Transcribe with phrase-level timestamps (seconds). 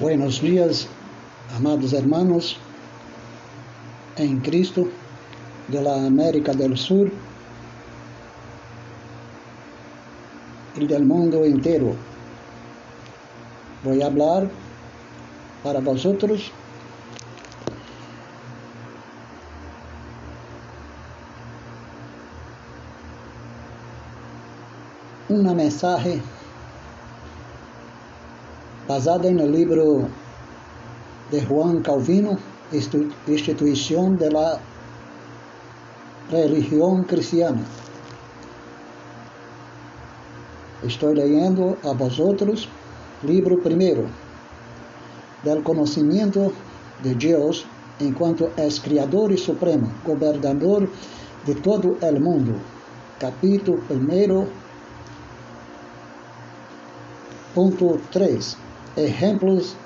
[0.00, 0.88] Buenos días,
[1.54, 2.56] amados hermanos
[4.16, 4.88] en Cristo
[5.68, 7.12] de la América del Sur
[10.74, 11.94] y del mundo entero.
[13.84, 14.48] Voy a hablar
[15.62, 16.50] para vosotros
[25.28, 26.22] una mensaje
[28.90, 30.10] basada no livro
[31.30, 32.36] de Juan Calvino,
[32.72, 34.58] Instituição de la
[36.28, 37.64] Religião Cristiana.
[40.82, 42.68] Estou lendo a vosotros,
[43.22, 44.08] livro primeiro,
[45.44, 46.52] del conhecimento
[47.00, 47.64] de Deus
[48.00, 50.90] enquanto és Criador e Supremo, Governador
[51.46, 52.58] de todo o mundo.
[53.20, 54.46] Capítulo 1,
[57.54, 59.76] ponto 3 ejemplos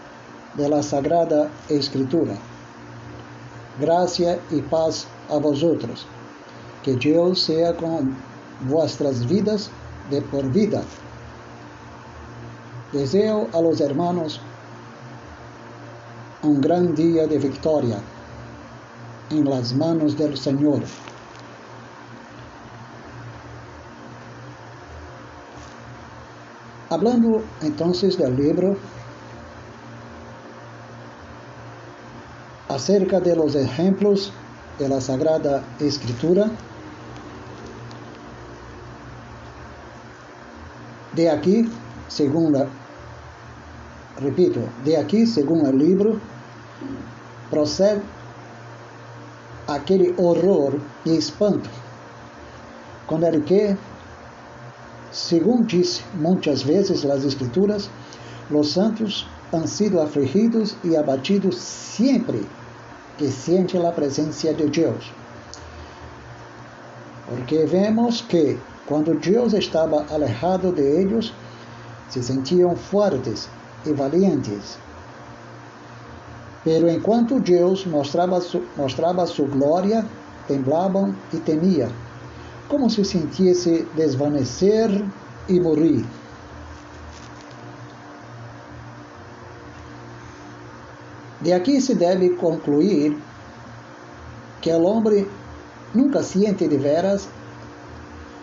[0.54, 2.34] de la Sagrada Escritura.
[3.80, 6.06] Gracia y paz a vosotros.
[6.82, 8.16] Que Dios sea con
[8.68, 9.70] vuestras vidas
[10.10, 10.82] de por vida.
[12.92, 14.40] Deseo a los hermanos
[16.42, 17.98] un gran día de victoria
[19.30, 20.82] en las manos del Señor.
[26.90, 28.76] Hablando entonces del libro
[32.74, 34.32] acerca de los ejemplos
[34.80, 36.50] de la Sagrada Escritura.
[41.14, 41.70] De aquí,
[42.08, 42.66] según la,
[44.20, 46.18] repito, de aquí, según el libro,
[47.48, 48.02] procede
[49.68, 51.70] aquele horror e espanto
[53.06, 53.76] com el que,
[55.12, 57.88] segundo disse muitas vezes as Escrituras,
[58.50, 62.42] os santos han sido afligidos e abatidos sempre
[63.18, 65.12] que sente a presença de Deus.
[67.28, 71.32] Porque vemos que quando Deus estava alejado de eles,
[72.08, 73.48] se sentiam fortes
[73.86, 74.78] e valientes.
[76.62, 80.04] Pero enquanto Deus mostrava, su, mostrava sua glória,
[80.46, 81.90] temblavam e temiam,
[82.68, 84.90] como se sentisse desvanecer
[85.48, 86.04] e morrer.
[91.44, 93.14] De aqui se deve concluir
[94.62, 95.28] que o homem
[95.92, 97.28] nunca siente de veras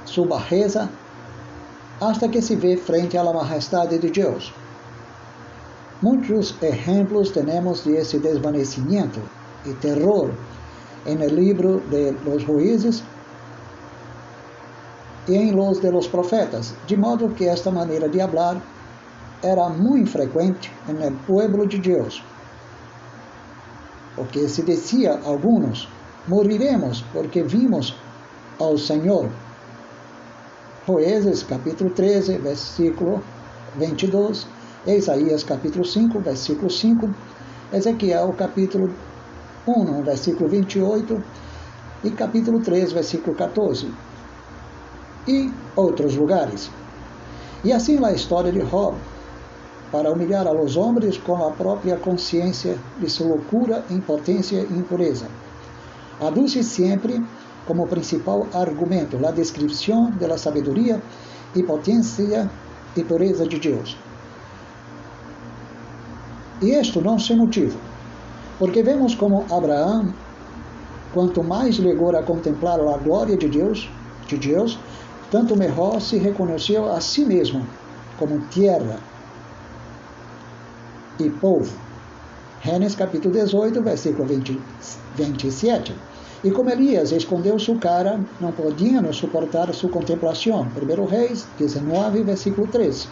[0.05, 0.87] sua bajeza
[1.99, 4.53] hasta que se vê frente à majestade de Deus.
[5.99, 9.19] Muitos exemplos temos de esse desvanecimento
[9.65, 10.29] e terror
[11.07, 13.03] en el libro de los juízes
[15.27, 18.61] e em los de los profetas, de modo que esta maneira de hablar
[19.41, 22.23] era muito frequente en el pueblo de Deus
[24.15, 25.87] porque se decía algunos,
[26.27, 27.95] moriremos porque vimos
[28.59, 29.29] ao Senhor.
[30.85, 33.21] Juízes capítulo 13, versículo
[33.77, 34.47] 22,
[34.87, 37.09] Isaías capítulo 5, versículo 5,
[37.71, 38.89] Ezequiel capítulo
[39.65, 41.23] 1, versículo 28
[42.03, 43.87] e capítulo 3, versículo 14
[45.27, 46.69] e outros lugares.
[47.63, 48.97] E assim a história de Job,
[49.91, 55.27] para humilhar a los homens com a própria consciência de sua loucura, impotência e impureza.
[56.19, 57.21] Aduce sempre
[57.67, 61.01] como principal argumento a descrição da sabedoria
[61.55, 62.49] e potência
[62.95, 63.97] e pureza de Deus.
[66.61, 67.77] E isto não sem motivo,
[68.59, 70.13] porque vemos como Abraão,
[71.13, 73.89] quanto mais legou a contemplar a glória de Deus,
[74.27, 74.79] de Deus,
[75.29, 77.65] tanto melhor se reconheceu a si mesmo
[78.17, 78.99] como terra
[81.25, 81.71] e povo.
[82.63, 84.59] Gênesis capítulo 18, versículo 20,
[85.15, 85.95] 27.
[86.43, 90.67] E como Elias escondeu sua cara, não podiam suportar sua contemplação.
[90.75, 93.07] 1 Reis 19, versículo 13.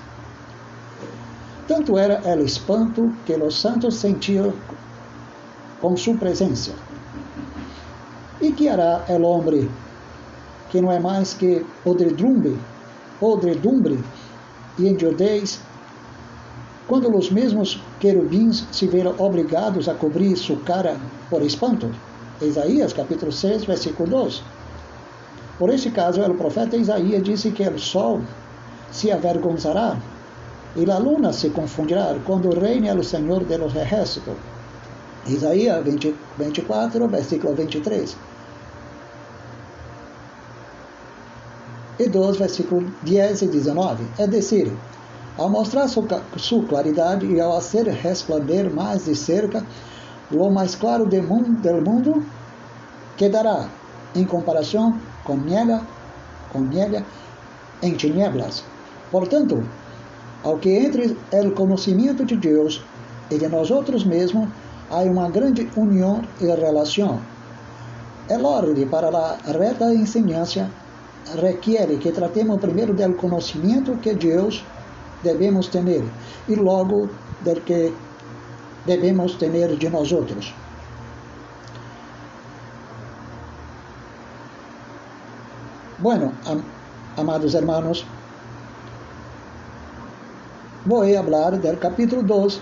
[1.67, 4.53] Tanto era o espanto que os santos sentiam
[5.79, 6.71] com sua presença.
[8.41, 9.69] E que hará o homem
[10.69, 12.57] que não é mais que podredumbre,
[13.19, 13.99] podredumbre
[14.77, 15.59] e endiodez
[16.89, 20.97] quando os mesmos querubins se viram obrigados a cobrir sua cara
[21.29, 21.91] por espanto.
[22.41, 24.41] Isaías capítulo 6, versículo 2.
[25.59, 28.21] Por esse caso, o profeta Isaías disse que o sol
[28.91, 29.97] se avergonzará
[30.75, 34.33] e a luna se confundirá quando reine o Senhor de los ejércitos.
[35.27, 38.17] Isaías 20, 24, versículo 23.
[41.99, 44.03] E 2, versículo 10 e 19.
[44.17, 44.71] É decir,
[45.39, 49.65] Ao mostrar sua claridade e ao hacer resplandecer mais de cerca,
[50.29, 52.25] o mais claro do mundo
[53.15, 53.69] quedará,
[54.13, 55.87] em comparação com nela,
[56.51, 57.05] com nela
[57.81, 58.65] em tinieblas.
[59.09, 59.63] Portanto,
[60.43, 62.83] ao que entre o conhecimento de Deus
[63.31, 64.49] e de nós outros mesmos,
[64.91, 67.21] há uma grande união e relação.
[68.27, 70.69] El orden para a reta enseñança
[71.41, 74.65] requer que tratemos primeiro do conhecimento que Deus
[75.23, 76.03] devemos ter
[76.47, 77.09] e logo
[77.41, 77.93] do que
[78.85, 80.53] devemos ter de nós outros.
[85.99, 86.63] Bueno, am
[87.17, 88.05] amados hermanos,
[90.85, 92.61] vou falar do capítulo 2,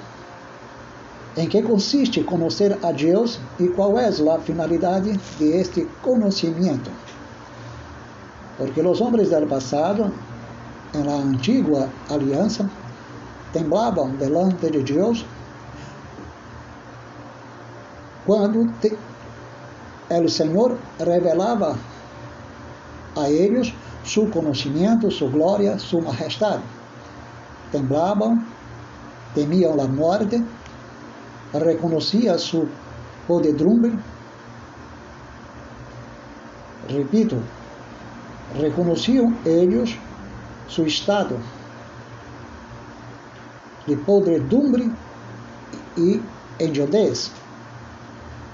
[1.38, 6.90] em que consiste conhecer a Deus e qual é a finalidade de este conhecimento.
[8.58, 10.12] Porque os homens do passado,
[10.94, 12.70] na antiga aliança,
[13.54, 15.26] temblavam delante de Deus
[18.26, 18.70] quando
[20.12, 21.78] o Senhor revelava
[23.16, 23.74] a eles
[24.04, 26.64] seu conhecimento, sua glória, sua majestade.
[27.72, 28.42] Temblavam,
[29.34, 30.44] temiam a morte,
[31.54, 32.70] reconhecia seu
[33.26, 33.98] podedumbre.
[36.90, 37.44] Repito,
[38.56, 39.98] reconheciam eles
[40.70, 41.40] seu estado
[43.86, 44.92] de podredumbre
[45.98, 46.22] e
[46.60, 47.32] enjodez,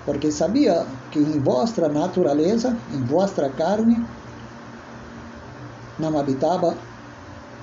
[0.06, 4.06] porque sabia que em vossa natureza, em vossa carne,
[5.98, 6.77] não habitava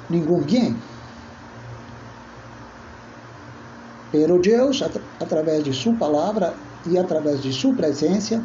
[0.08, 0.76] nenhum bem.
[4.10, 4.82] Pero Deus,
[5.20, 6.54] através de Sua palavra
[6.86, 8.42] e através de Sua presença,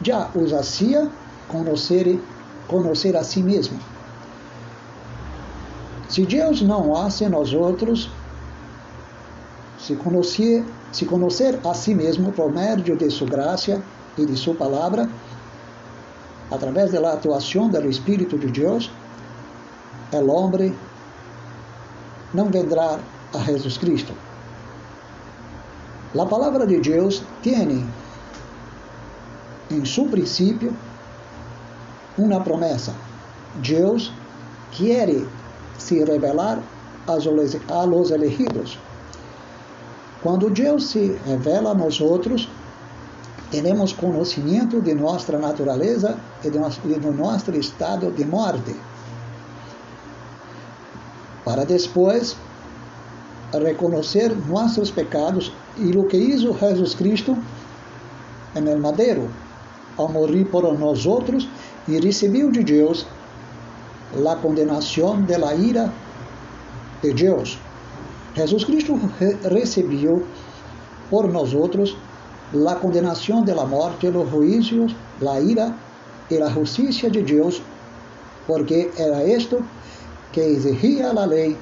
[0.00, 1.10] já os hacía
[1.48, 2.22] conhecer,
[2.66, 3.78] conhecer a si mesmo.
[6.08, 8.08] Se Deus não hace nós outros,
[9.78, 13.82] se conhecer, se conhecer a si mesmo por meio de sua graça
[14.16, 15.08] e de sua palavra,
[16.50, 18.90] através da atuação do Espírito de Deus,
[20.12, 20.74] o homem
[22.32, 22.98] não vendrá
[23.34, 24.12] a Jesus Cristo.
[26.18, 27.86] A palavra de Deus tem
[29.70, 30.74] em seu princípio
[32.16, 32.94] uma promessa.
[33.56, 34.12] Deus
[34.70, 35.10] quer
[35.78, 36.60] se revelar
[37.06, 38.78] a los elegidos.
[40.22, 42.48] Quando Deus se revela a nós outros,
[43.50, 48.74] temos conhecimento de nossa natureza e de nosso estado de morte.
[51.44, 52.36] Para depois
[53.52, 57.36] reconhecer nossos pecados e o que hizo Jesus Cristo
[58.54, 59.30] el madeiro,
[59.96, 61.48] ao morrer por nós outros
[61.86, 63.06] e recebeu de Deus
[64.24, 65.92] a condenação de la ira
[67.02, 67.58] de Deus.
[68.34, 68.98] Jesus Cristo
[69.44, 70.24] recebeu
[71.10, 71.96] por nós outros
[72.52, 75.74] la condenación de la muerte, los juicios, la ira
[76.30, 77.62] y la justicia de Dios,
[78.46, 79.60] porque era esto
[80.32, 81.56] que exigía la ley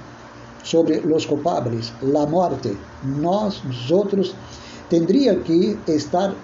[0.62, 2.76] sobre los culpables, la muerte.
[3.02, 4.34] Nosotros,
[4.88, 6.34] tendría que estar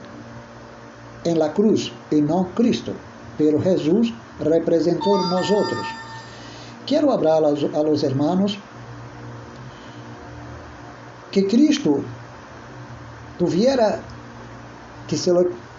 [1.24, 2.92] en la cruz y no Cristo,
[3.36, 5.86] pero Jesús representó nosotros.
[6.86, 8.58] Quiero hablar a los hermanos
[11.30, 12.00] que Cristo
[13.38, 14.00] tuviera
[15.06, 15.30] que se,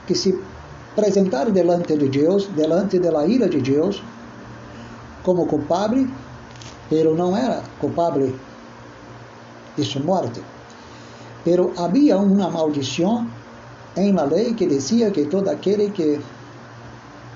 [0.08, 0.36] que se
[0.94, 4.02] apresentar delante de Deus, delante da ira de Deus,
[5.24, 6.08] como culpável,
[6.90, 8.34] pero não era culpável
[9.78, 10.42] de sua morte.
[11.44, 13.28] Pero havia uma maldição
[13.96, 16.20] em la lei que dizia que todo aquele que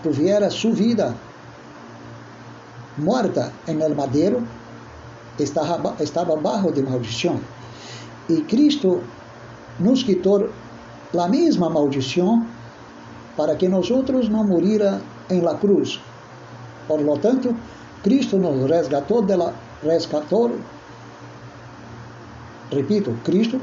[0.04, 1.16] tuviera sua vida
[2.98, 4.46] morta em el madeiro
[5.40, 7.40] estava, estava bajo de maldição.
[8.30, 9.02] E Cristo
[9.80, 10.50] nos quitou
[11.14, 12.46] la mesma maldição
[13.36, 16.00] para que nós outros não morira em la cruz.
[16.88, 17.56] Por lo tanto,
[18.04, 20.52] Cristo nos resgatou de la, resgatou,
[22.72, 23.60] repito, Cristo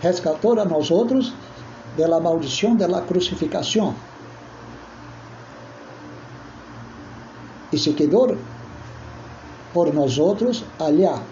[0.00, 1.32] resgatou a nós outros
[1.96, 3.94] de la maldição de la crucificação.
[7.72, 8.36] E se quedou
[9.72, 11.22] por nós outros allá.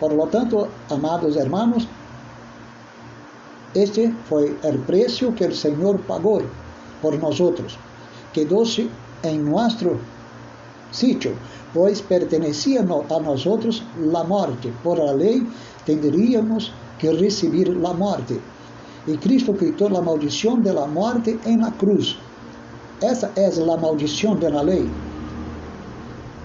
[0.00, 1.86] Por lo tanto, amados hermanos,
[3.74, 6.42] este foi o preço que o Senhor pagou
[7.00, 7.78] por nós outros.
[8.32, 8.90] Quedou-se
[9.22, 9.98] em nosso
[10.90, 11.36] sítio,
[11.72, 13.82] pois pertencia a nós outros
[14.14, 14.72] a morte.
[14.82, 15.46] Por a lei,
[15.86, 18.40] teríamos que receber a morte.
[19.06, 22.18] E Cristo quitou a maldição da morte em la cruz.
[23.00, 24.88] Essa é a maldição da lei.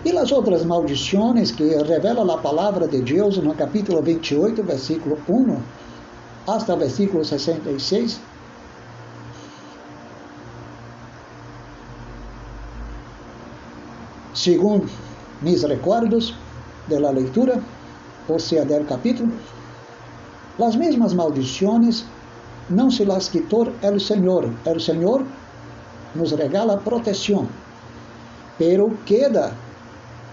[0.08, 5.58] E as outras maldições que revela a palavra de Deus no capítulo 28, versículo 1,
[6.48, 8.18] hasta versículo 66.
[14.34, 14.90] Segundo
[15.42, 16.34] mis recuerdos
[16.88, 17.62] de la leitura,
[18.30, 19.34] ou seja, del capítulo,
[20.58, 22.06] as mesmas maldições
[22.70, 24.54] não se las quitou el Senhor.
[24.66, 25.26] El Senhor
[26.16, 27.50] nos regala proteção,
[28.58, 29.67] pero queda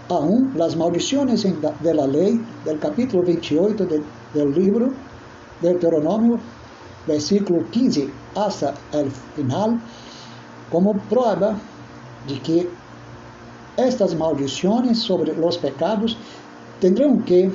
[0.09, 4.91] aún las maldiciones de la ley del capítulo 28 de, del libro
[5.61, 6.39] de Deuteronômio,
[7.07, 9.79] versículo 15 hasta el final,
[10.71, 11.55] como prueba
[12.27, 12.69] de que
[13.77, 16.17] estas maldições sobre os pecados
[16.79, 17.51] tendrão que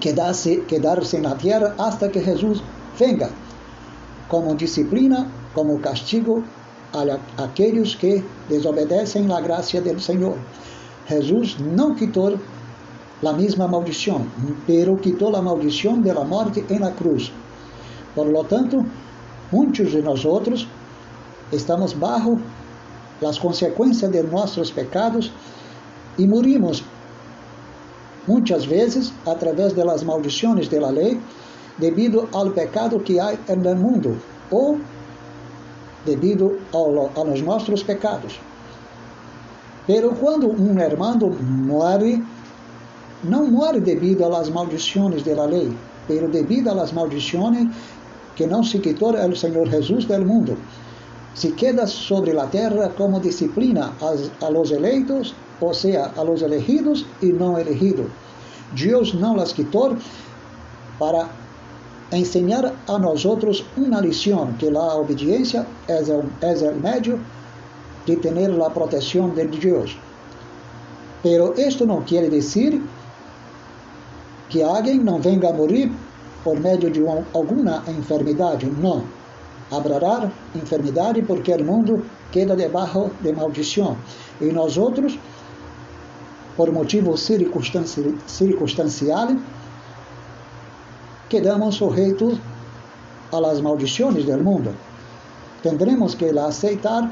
[0.00, 2.62] quedarse, quedarse na terra hasta que Jesus
[2.98, 3.30] venga,
[4.28, 6.44] como disciplina, como castigo
[6.92, 10.38] a aqueles que desobedecem a graça do Senhor.
[11.10, 12.38] Jesus não quitou
[13.26, 14.24] a mesma maldição,
[14.64, 17.32] pero quitou a maldição da morte em la cruz.
[18.14, 18.86] Por lo tanto,
[19.50, 20.68] muitos de nós outros
[21.52, 22.38] estamos bajo
[23.28, 25.32] as consequências de nossos pecados
[26.16, 26.84] e morimos
[28.28, 31.20] muitas vezes através das maldições da lei
[31.76, 34.16] devido ao pecado que há no mundo
[34.48, 34.78] ou
[36.06, 38.38] devido ao, aos nossos pecados.
[39.92, 42.22] Pero quando um hermano morre,
[43.24, 47.66] não morre devido às maldições da lei, pero devido às maldições
[48.36, 50.56] que não se quitou o Senhor Jesus do mundo.
[51.34, 53.92] Se queda sobre a terra como disciplina
[54.40, 58.06] a los eleitos, ou seja, a los elegidos e não elegidos.
[58.72, 59.96] Deus não las quitou
[61.00, 61.28] para
[62.12, 67.39] enseñar a nós outros uma lição, que a obediência é o meio
[68.16, 69.96] de ter a proteção de Deus.
[71.22, 72.80] Pero isto não quer dizer
[74.48, 75.92] que alguém não venga a morrer
[76.42, 78.66] por meio de uma, alguma enfermidade.
[78.66, 79.04] Não.
[79.70, 83.96] Habrá enfermidade porque o mundo queda debaixo de maldição.
[84.40, 85.18] E nós outros,
[86.56, 87.20] por motivos
[88.26, 89.38] circunstanciais,
[91.28, 92.38] quedamos sujeitos
[93.32, 94.74] las maldições do mundo.
[95.62, 97.08] Tendremos que aceitar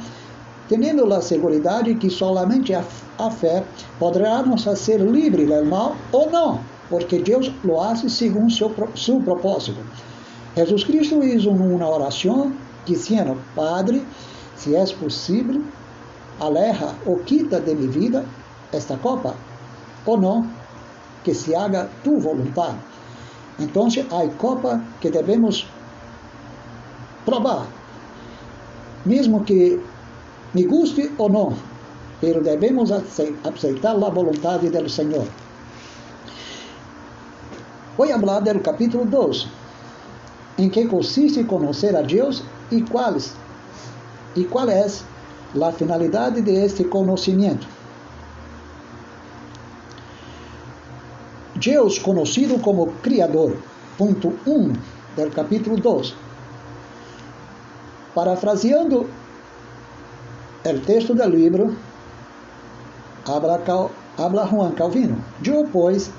[0.68, 2.84] tendo a segurança que solamente a,
[3.18, 3.64] a fé
[3.98, 6.60] poderá nos fazer livre do mal ou não,
[6.90, 9.78] porque Deus lo hace segundo seu, seu propósito.
[10.56, 12.52] Jesus Cristo hizo uma oração
[12.84, 14.02] dizendo: Padre,
[14.56, 15.62] se é possível,
[16.40, 18.24] aleja ou quita de minha vida
[18.72, 19.34] esta copa,
[20.04, 20.46] ou não,
[21.24, 22.78] que se haga tu vontade.
[23.58, 25.66] Então, há copa que devemos
[27.24, 27.66] provar,
[29.04, 29.80] mesmo que
[30.54, 31.54] me guste ou não,
[32.20, 35.26] pero devemos aceitar a vontade do Senhor.
[37.96, 39.48] Vou falar do capítulo 2,
[40.58, 43.34] em que consiste conhecer a Deus e quais
[44.36, 47.66] e qual é a finalidade de este conhecimento.
[51.56, 53.56] Deus conhecido como Criador.
[53.96, 54.72] Ponto 1 um
[55.16, 56.14] do capítulo 2.
[58.14, 59.08] Parafraseando
[60.64, 61.76] o texto do livro,
[63.26, 65.24] habla, Cal, habla Juan Calvino.
[65.44, 66.10] Eu, pois,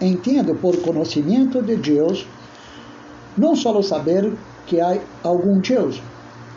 [0.00, 2.26] entendo por conhecimento de Deus
[3.36, 6.02] não só saber que há algum Deus,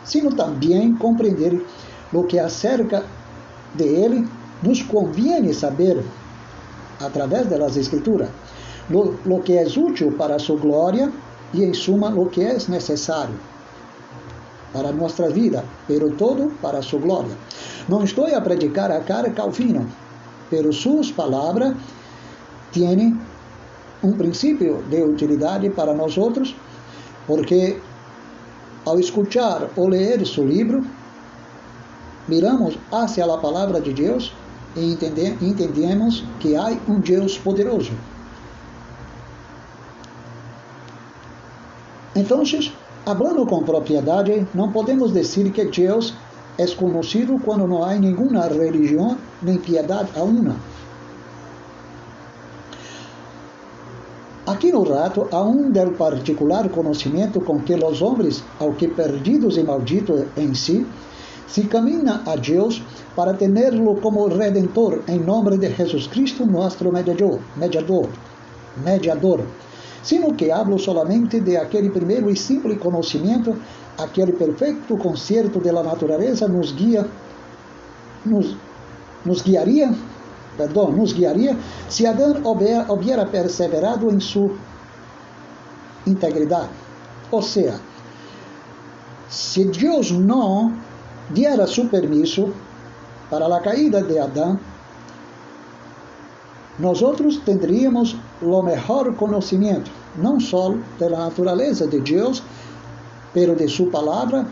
[0.04, 1.64] sino também compreender
[2.12, 3.04] o que acerca
[3.74, 4.28] de Ele
[4.62, 6.04] nos conviene saber
[7.00, 8.28] através das Escrituras,
[8.90, 11.12] lo que é útil para a sua glória
[11.54, 13.34] e, em suma, lo que é necessário
[14.76, 17.34] para nossa vida, pero todo para sua glória.
[17.88, 19.86] Não estou a predicar a cara Calvino,
[20.50, 21.74] pero suas palavras
[22.72, 23.18] têm
[24.04, 26.54] um princípio de utilidade para nós outros,
[27.26, 27.80] porque
[28.84, 30.84] ao escutar ou ler seu livro,
[32.28, 34.34] miramos hacia a palavra de Deus
[34.76, 34.92] e
[35.40, 37.92] entendemos que há um Deus poderoso.
[42.14, 42.42] Então,
[43.06, 46.12] Hablando com propriedade, não podemos dizer que Deus
[46.58, 50.56] é conhecido quando não há nenhuma religião nem piedade alguma.
[54.44, 59.56] Aqui no rato há um del particular conhecimento com que os homens, ao que perdidos
[59.56, 60.84] e malditos em si,
[61.46, 62.82] se caminha a Deus
[63.14, 68.08] para tê-lo como redentor em nome de Jesus Cristo, nosso mediador, mediador,
[68.84, 69.42] mediador
[70.06, 73.56] sino que hablo solamente de aquele primeiro e simples conhecimento,
[73.98, 77.04] aquele perfeito concerto de la natureza nos guia,
[78.24, 78.56] nos,
[79.24, 79.90] nos guiaria
[80.56, 81.56] perdão, nos guiaria
[81.88, 84.52] se Adão houvera perseverado em sua
[86.06, 86.70] integridade.
[87.30, 87.80] Ou seja,
[89.28, 90.72] se Deus não
[91.30, 92.52] diera su permisso
[93.28, 94.58] para a caída de Adão,
[96.78, 102.42] nós outros teríamos o melhor conhecimento, não só da natureza de Deus,
[103.32, 104.46] pero de sua palavra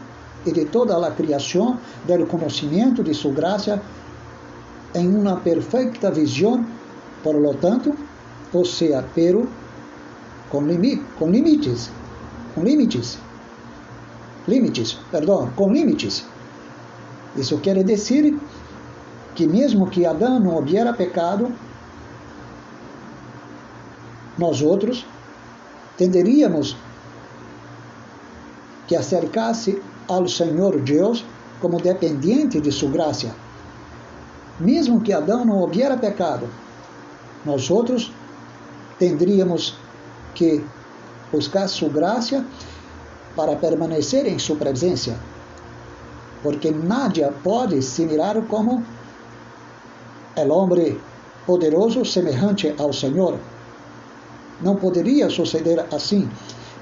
[0.47, 3.83] e de toda a criação, do conhecimento de sua graça,
[4.95, 6.65] em uma perfeita visão,
[7.23, 7.95] por lo tanto,
[8.53, 9.49] ou seja, pero
[10.51, 10.61] com,
[11.19, 11.91] com limites,
[12.55, 13.19] com limites,
[14.47, 16.25] limites, perdão, com limites.
[17.37, 18.39] Isso quer dizer
[19.35, 21.53] que mesmo que Adão não houvera pecado,
[24.39, 25.07] nós outros
[25.97, 26.77] tenderíamos
[28.87, 31.25] que acercasse ao Senhor Deus
[31.61, 33.35] como dependente de sua graça.
[34.61, 36.49] Mesmo que Adão não houvera pecado,
[37.45, 38.13] nós outros
[38.99, 39.77] tendríamos
[40.35, 40.65] que
[41.33, 42.45] buscar sua graça
[43.35, 45.19] para permanecer em sua presença,
[46.43, 48.85] porque nadie pode se mirar como
[50.37, 51.01] el homem
[51.47, 53.39] poderoso semejante ao Senhor.
[54.61, 56.29] Não poderia suceder assim,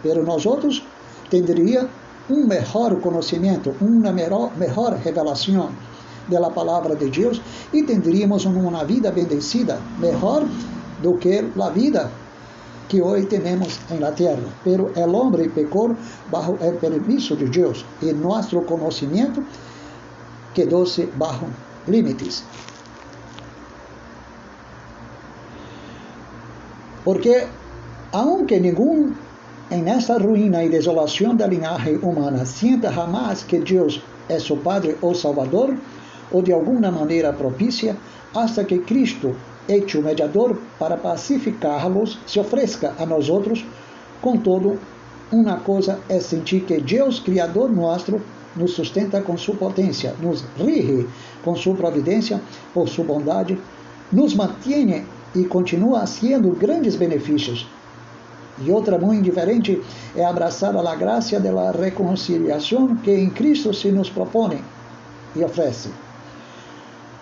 [0.03, 0.83] pero outros
[1.31, 1.89] teria
[2.29, 5.71] um melhor conhecimento, uma melhor, melhor revelação
[6.29, 7.41] da palavra de Deus
[7.73, 10.47] e teríamos uma vida bendecida, melhor
[11.03, 12.11] do que a vida
[12.89, 14.43] que hoje temos na terra.
[14.63, 15.97] Pero el homem pecou
[16.31, 19.43] bajo el permiso de Deus e nosso conhecimento
[20.55, 21.47] quedou-se bajo
[21.89, 22.45] limites.
[27.05, 27.49] Porque
[28.13, 29.13] aunque nenhum
[29.71, 34.99] em esta ruína e desolação da linhagem humana sienta jamais que Deus é seu Padre
[35.01, 35.75] ou Salvador,
[36.31, 37.97] ou de alguma maneira propícia,
[38.35, 39.35] hasta que Cristo,
[39.67, 43.65] hecho mediador para pacificá-los, se ofereça a nós outros,
[44.21, 44.79] contudo,
[45.31, 48.21] uma coisa é sentir que Deus, Criador nosso,
[48.55, 51.09] nos sustenta com sua potência, nos rige
[51.43, 52.41] com sua providência,
[52.75, 53.59] por sua bondade,
[54.13, 57.67] nos mantém e continua sendo grandes benefícios.
[58.59, 59.81] E outra muito diferente
[60.15, 64.63] é abraçar a graça da reconciliação que em Cristo se nos propõe
[65.35, 65.91] e oferece.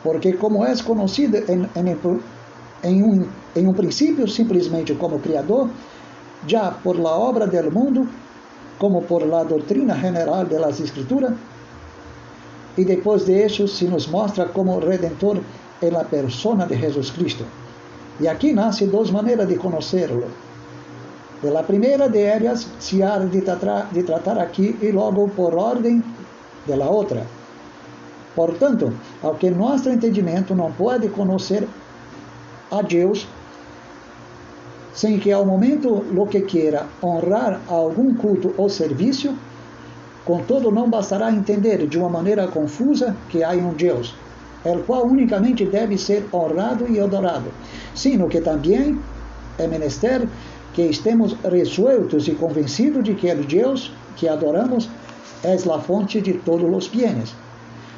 [0.03, 1.97] Porque, como é conhecido em, em,
[2.83, 5.71] em, um, em um princípio simplesmente como Criador,
[6.47, 8.09] já por la obra del mundo,
[8.79, 11.35] como por la doutrina general de las Escrituras,
[12.77, 15.41] e depois de isso se nos mostra como Redentor
[15.83, 17.45] em la persona de Jesus Cristo.
[18.21, 20.25] E aqui nasce duas maneiras de conhecê-lo.
[21.41, 26.03] Pela primeira de elas se há de tratar, de tratar aqui e logo por ordem
[26.67, 27.27] da outra.
[28.35, 31.67] Portanto, ao que nosso entendimento não pode conhecer
[32.71, 33.27] a Deus
[34.93, 39.35] sem que ao momento lo que queira honrar algum culto ou serviço,
[40.25, 44.15] contudo não bastará entender de uma maneira confusa que há um Deus,
[44.65, 47.51] el qual unicamente deve ser honrado e adorado,
[47.95, 48.99] sino que também
[49.59, 50.29] é menester
[50.75, 54.89] que estemos resueltos e convencidos de que o Deus que adoramos
[55.43, 57.35] é a fonte de todos os bienes,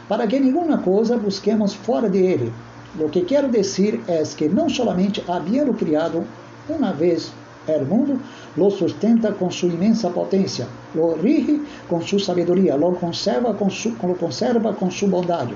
[0.08, 2.52] para que nenhuma coisa busquemos fora de ele.
[2.98, 6.24] O que quero dizer é que não solamente habiendo criado
[6.68, 7.32] uma vez
[7.66, 8.20] o mundo,
[8.56, 13.68] lo sustenta com sua imensa potência, lo rige com sua sabedoria, lo conserva com,
[14.06, 15.54] lo conserva com sua bondade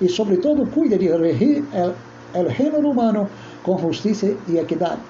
[0.00, 1.64] e, sobretudo, cuida de regir
[2.34, 3.28] o gênero humano
[3.62, 5.00] com justiça e equidade.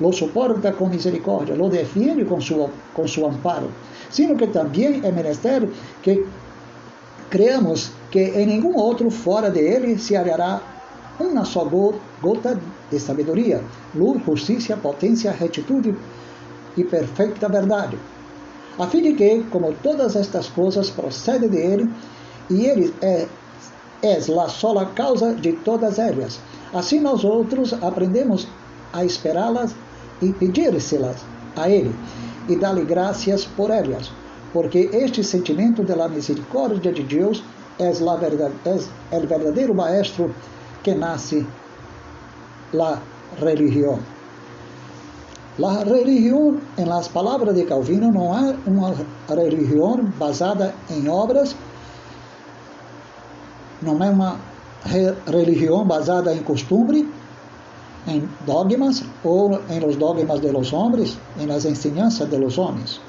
[0.00, 3.70] Lo soporta com misericórdia, lo defiende com seu, com seu amparo,
[4.10, 5.68] sino que também é menester
[6.02, 6.24] que
[7.28, 10.60] creamos que em nenhum outro fora de ele se hallará
[11.18, 11.68] uma só
[12.22, 12.58] gota
[12.90, 13.62] de sabedoria,
[13.94, 15.94] luz, justiça, potência, retitude
[16.76, 17.98] e perfeita verdade,
[18.78, 21.90] a fim de que, como todas estas coisas procedem de ele,
[22.48, 23.28] e ele é
[24.02, 26.40] és la sola causa de todas elas.
[26.72, 28.46] Assim nós outros aprendemos
[28.92, 29.74] a esperá-las
[30.22, 31.24] e pedir-se-las
[31.56, 31.94] a Ele
[32.48, 34.10] e dar-lhe graças por elas,
[34.52, 37.42] porque este sentimento da misericórdia de Deus
[37.80, 38.54] é, la verdade,
[39.10, 40.34] o verdadeiro maestro
[40.82, 41.46] que nasce
[42.72, 43.00] la
[43.40, 43.98] religião.
[45.58, 48.94] La religião, em las palavras de Calvino, não é uma
[49.28, 51.56] religião basada em obras,
[53.82, 54.36] não é uma
[55.26, 57.08] religião basada em costume,
[58.06, 63.00] em dogmas ou em los dogmas de los hombres, em las enseñanzas de los homens.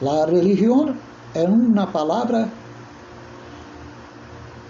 [0.00, 0.94] La religião
[1.34, 2.48] é uma palavra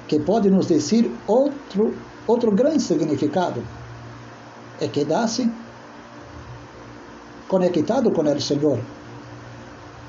[0.07, 1.95] que pode nos dizer outro
[2.27, 3.63] outro grande significado
[4.81, 5.51] é quedar-se
[7.49, 8.79] conectado com o Senhor.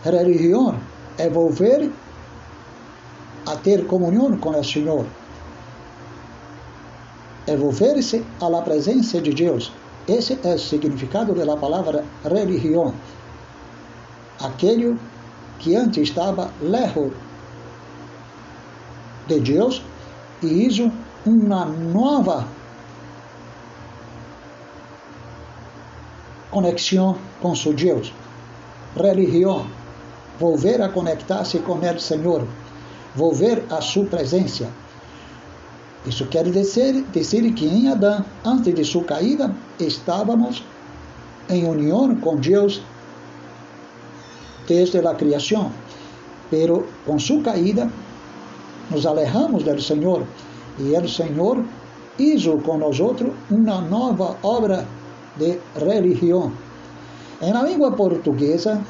[0.04, 0.80] Religião
[1.18, 1.92] é volver
[3.46, 5.06] a ter comunhão com o Senhor.
[7.50, 9.72] É volver-se à presença de Deus.
[10.08, 12.94] Esse é o significado da palavra religião.
[14.40, 14.96] Aquele
[15.58, 17.12] que antes estava lejos
[19.28, 19.82] de Deus
[20.44, 20.92] e hizo
[21.26, 22.48] uma nova
[26.52, 28.14] conexão com seu Deus.
[28.96, 29.66] Religião,
[30.40, 32.48] volver a conectar-se com o Senhor,
[33.16, 34.70] volver a sua presença.
[36.06, 40.64] Isso quer dizer, dizer que em Adão, antes de sua caída, estávamos
[41.50, 42.82] em união com Deus
[44.68, 45.72] desde a criação.
[46.50, 47.92] Pero com sua caída,
[48.90, 50.24] nos alejamos do Senhor
[50.80, 51.64] e o Senhor
[52.18, 53.00] hizo com nós
[53.52, 54.86] uma nova obra
[55.36, 56.52] de religião.
[57.42, 58.82] Em la língua portuguesa,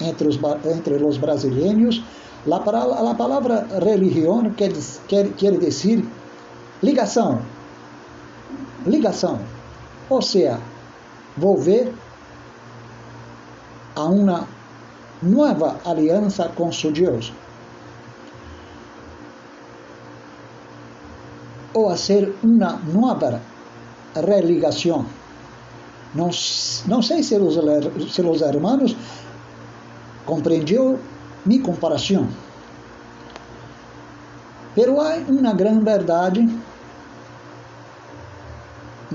[0.00, 2.02] entre os, entre os brasileiros,
[2.50, 4.72] a palavra, palavra religião quer,
[5.08, 6.04] quer, quer dizer
[6.84, 7.40] ligação.
[8.86, 9.40] Ligação.
[10.10, 10.60] Ou seja,
[11.36, 11.92] volver
[13.96, 14.46] a uma
[15.22, 17.32] nova aliança com seu Deus.
[21.72, 23.40] Ou a ser uma nova
[24.14, 25.06] religação.
[26.14, 26.30] Não,
[26.86, 27.54] não sei se os,
[28.12, 28.94] se os hermanos
[30.24, 30.98] compreendiam
[31.44, 32.28] minha comparação.
[34.74, 36.48] Pero há uma grande verdade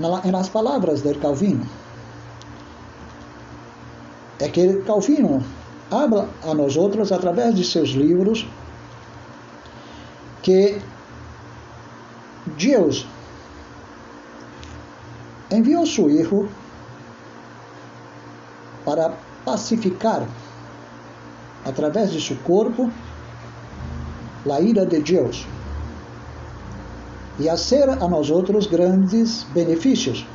[0.00, 1.66] nas palavras de Calvino.
[4.38, 5.44] É que Calvino
[5.90, 8.46] habla a nós outros através de seus livros
[10.42, 10.80] que
[12.46, 13.06] Deus
[15.50, 16.48] enviou seu Filho
[18.84, 20.26] para pacificar,
[21.64, 22.90] através de seu corpo,
[24.50, 25.46] a ira de Deus
[27.40, 30.26] e hacer a nós outros grandes benefícios.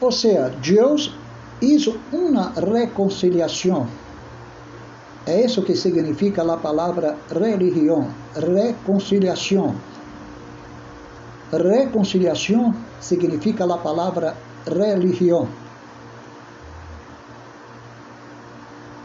[0.00, 1.14] Ou seja, Deus
[1.62, 3.86] hizo uma reconciliação.
[5.26, 9.74] É isso que significa a palavra religião, reconciliação.
[11.50, 15.48] Reconciliação significa a palavra religião.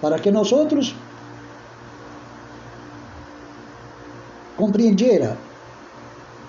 [0.02, 0.96] para que nós outros
[4.60, 5.38] compreendera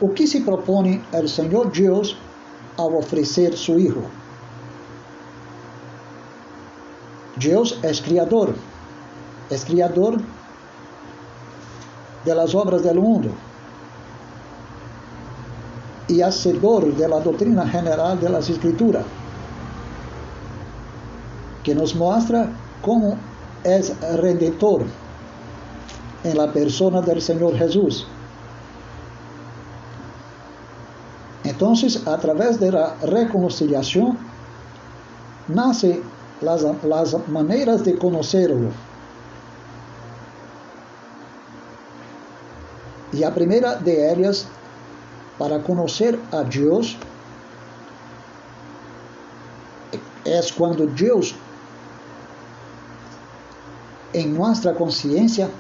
[0.00, 2.16] o que se propõe o Senhor Deus
[2.76, 4.02] ao oferecer seu Hijo.
[7.36, 8.54] Deus é criador,
[9.48, 10.20] é criador
[12.24, 13.32] das obras do mundo
[16.08, 19.06] e hacedor da doutrina general das Escrituras,
[21.62, 22.50] que nos mostra
[22.82, 23.16] como
[23.64, 24.84] es redentor
[26.24, 28.06] en la persona del Señor Jesús.
[31.44, 34.18] Entonces, a través de la reconciliación,
[35.48, 36.02] nace
[36.40, 38.70] las, las maneras de conocerlo.
[43.12, 44.46] Y a primera de ellas,
[45.38, 46.96] para conocer a Dios,
[50.24, 51.34] es cuando Dios
[54.12, 55.50] em nossa consciência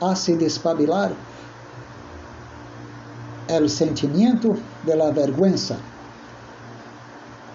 [0.00, 1.12] hace despabilar
[3.48, 5.76] o sentimento de la vergüenza.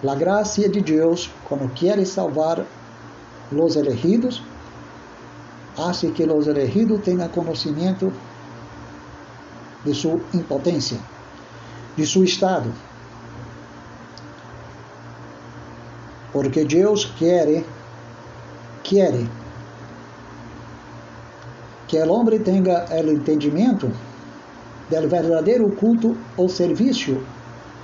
[0.01, 2.65] La gracia de Deus, quando quer salvar
[3.51, 4.41] los elegidos,
[5.77, 8.11] hace que los elegidos tenham conhecimento
[9.85, 10.97] de sua impotência,
[11.95, 12.71] de seu estado.
[16.31, 17.63] Porque Deus quer,
[18.83, 19.27] quer
[21.93, 23.91] que o homem tenha o entendimento
[24.89, 27.21] do verdadeiro culto ou serviço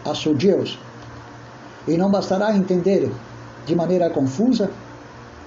[0.04, 0.80] a seu Deus.
[1.88, 3.12] E não bastará entender
[3.68, 4.72] de maneira confusa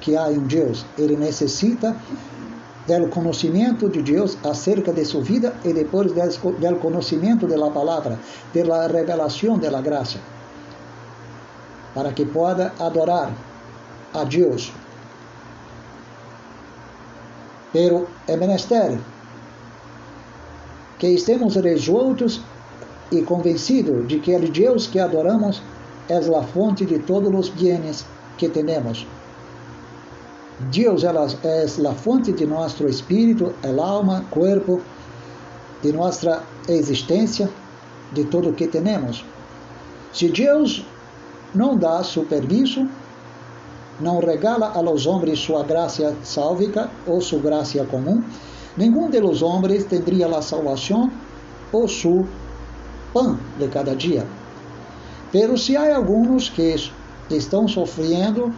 [0.00, 0.86] que há um Deus.
[0.96, 1.96] Ele necessita
[2.86, 8.16] do conhecimento de Deus acerca de sua vida e depois do conhecimento da palavra,
[8.54, 10.20] da revelação da graça,
[11.92, 13.32] para que possa adorar
[14.14, 14.72] a Deus
[17.72, 18.98] Pero é menester
[20.98, 22.42] que estemos resoltos
[23.10, 25.62] e convencidos de que o Deus que adoramos
[26.08, 28.04] é a fonte de todos os bienes
[28.38, 29.06] que temos.
[30.70, 34.80] Deus é a fonte de nosso espírito, el alma, corpo,
[35.82, 37.50] de nossa existência
[38.12, 39.24] de tudo o que temos.
[40.12, 40.86] Se Deus
[41.54, 42.86] não dá seu permisso,
[44.02, 48.22] não regala a los homens sua graça sálvica ou sua graça comum,
[48.76, 51.10] nenhum de los homens teria a salvação
[51.72, 52.26] ou seu
[53.12, 54.26] pão de cada dia.
[55.30, 56.74] Pero se há alguns que
[57.30, 58.52] estão sofrendo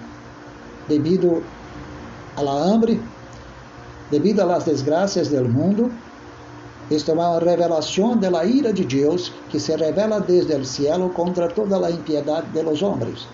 [0.89, 1.45] devido
[2.37, 3.01] à hambre,
[4.11, 5.93] devido às desgraças do mundo,
[6.91, 11.49] isto é uma revelação da ira de Deus que se revela desde o cielo contra
[11.49, 13.27] toda a impiedade de los homens.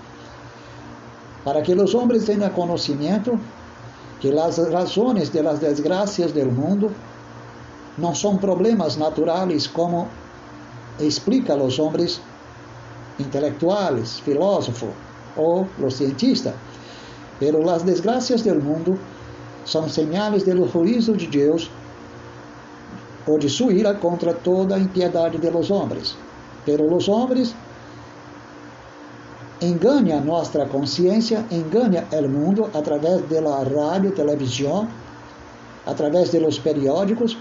[1.45, 3.39] Para que os homens tenham conhecimento
[4.21, 6.95] que as razões de las desgraças do mundo
[7.97, 10.09] não são problemas naturais como
[10.99, 12.21] explica os homens
[13.19, 14.91] intelectuais, filósofos
[15.37, 16.55] ou os cientistas.
[17.39, 18.99] Pero as desgraças do mundo
[19.65, 21.71] são señales do juízo de Deus
[23.27, 26.17] ou de sua ira contra toda a impiedade de los homens.
[26.67, 27.55] Pero los homens
[29.61, 34.89] enganam nossa consciência, enganam o mundo através da rádio, televisão,
[35.87, 37.37] através dos periódicos,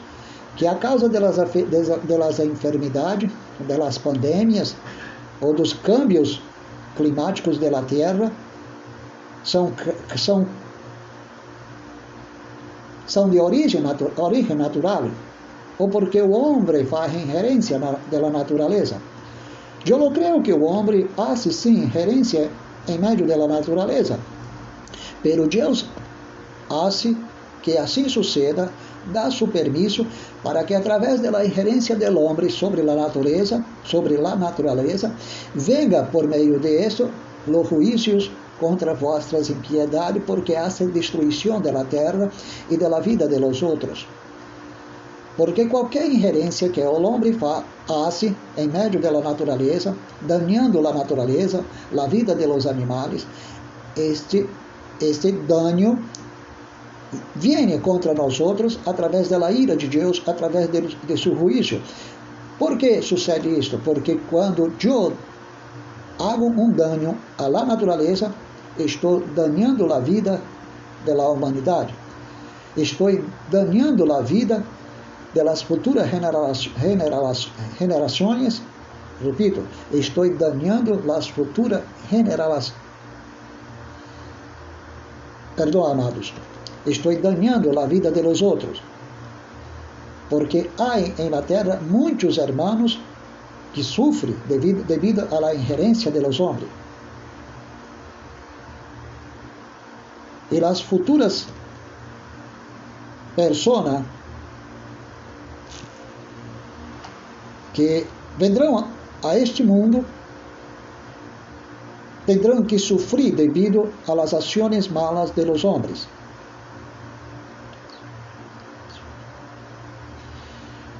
[0.55, 3.31] que a causa das, das enfermidades,
[3.67, 4.75] das pandemias
[5.39, 6.41] ou dos câmbios
[6.97, 8.31] climáticos da Terra
[9.43, 9.71] são,
[10.17, 10.45] são,
[13.07, 15.09] são de origem, natu, origem natural
[15.77, 19.01] ou porque o homem faz ingerência na, da natureza.
[19.87, 22.49] Eu não creio que o homem faça sim ingerência
[22.87, 24.19] em meio da natureza,
[25.23, 25.85] pero Deus
[26.69, 27.15] hace
[27.61, 28.71] que assim suceda,
[29.07, 30.05] dá seu permisso
[30.43, 35.13] para que através da ingerência do homem sobre a natureza, sobre a natureza,
[35.53, 37.09] venga por meio de isso
[37.47, 42.29] os juízos contra vossas impiedades, porque hace destruição da terra
[42.69, 44.05] e da vida de los outros.
[45.39, 48.25] Porque qualquer ingerência que o homem faça
[48.57, 51.63] em meio da natureza, danando a natureza,
[51.97, 53.25] a vida de los animais,
[53.95, 54.45] este,
[54.99, 55.97] este dano
[57.35, 61.79] viene contra nós outros através da ira de Deus, através de, de seu juízo.
[62.59, 63.77] Por que sucede isto?
[63.77, 65.13] Porque quando eu
[66.19, 68.29] hago um dano à natureza,
[68.77, 70.41] estou danando a vida
[71.05, 71.95] da humanidade.
[72.75, 73.09] Estou
[73.49, 74.65] danando a vida
[75.33, 76.09] de las futuras
[77.77, 78.61] generações,
[79.21, 82.73] repito, estou dañando las futuras generações.
[85.55, 86.33] Perdão, amados,
[86.85, 88.81] estou dañando a vida de los outros.
[90.29, 92.99] Porque há em la terra muitos hermanos
[93.73, 96.69] que sofrem devido, devido a la ingerência de los homens.
[100.51, 101.47] E as futuras
[103.35, 104.03] personas
[107.73, 108.05] que
[108.37, 108.87] vendrão
[109.23, 110.05] a este mundo
[112.25, 116.07] terão que sofrer devido a ações malas de los hombres.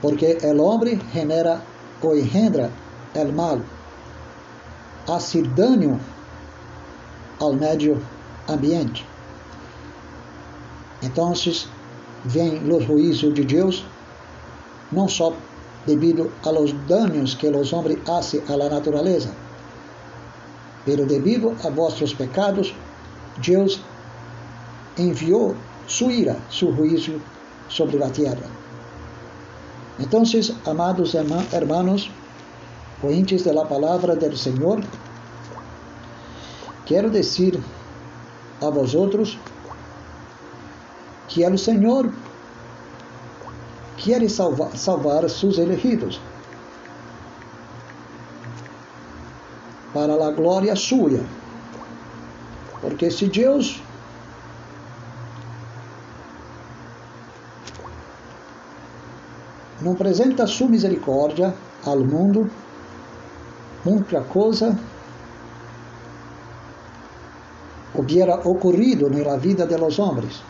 [0.01, 1.62] Porque el hombre genera
[2.01, 2.71] ou engendra
[3.13, 3.62] el mal,
[5.08, 5.41] hace
[7.39, 8.01] ao medio
[8.47, 9.05] ambiente.
[11.01, 11.34] Então,
[12.25, 13.86] vem os juízos de Deus,
[14.91, 15.34] não só
[15.85, 19.29] debido a los daños que los hombres hacen a la naturaleza.
[20.85, 22.73] Pero debido a vuestros pecados,
[23.45, 23.81] Deus
[24.97, 25.55] enviou
[25.87, 27.13] su ira, su juízo
[27.67, 28.47] sobre la tierra.
[29.97, 32.09] Entonces, amados hermanos,
[33.03, 34.81] ointes de la palabra del Señor,
[36.85, 37.59] quero dizer
[38.61, 39.37] a vosotros
[41.33, 42.11] que el Senhor
[43.99, 46.19] quer salvar, salvar seus elegidos
[49.93, 51.19] para a glória sua.
[52.81, 53.81] Porque se Deus
[59.81, 61.53] não apresenta sua misericórdia
[61.85, 62.49] ao mundo,
[63.83, 64.77] muita coisa
[67.93, 70.41] hubiera ocorrido na vida de los homens.